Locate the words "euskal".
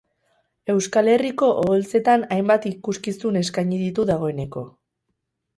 0.73-1.09